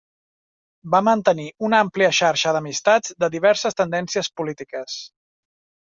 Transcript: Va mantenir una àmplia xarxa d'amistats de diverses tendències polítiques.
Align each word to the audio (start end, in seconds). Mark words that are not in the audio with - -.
Va 0.95 1.01
mantenir 1.07 1.45
una 1.69 1.83
àmplia 1.85 2.09
xarxa 2.21 2.55
d'amistats 2.57 3.17
de 3.25 3.33
diverses 3.39 3.81
tendències 3.83 4.35
polítiques. 4.41 5.03